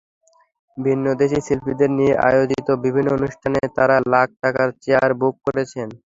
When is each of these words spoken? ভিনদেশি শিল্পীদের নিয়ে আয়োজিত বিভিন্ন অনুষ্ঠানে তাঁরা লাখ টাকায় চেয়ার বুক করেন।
ভিনদেশি 0.77 1.39
শিল্পীদের 1.47 1.91
নিয়ে 1.97 2.13
আয়োজিত 2.27 2.67
বিভিন্ন 2.83 3.09
অনুষ্ঠানে 3.17 3.59
তাঁরা 3.75 3.97
লাখ 4.13 4.27
টাকায় 4.41 4.71
চেয়ার 4.83 5.11
বুক 5.19 5.35
করেন। 5.45 5.67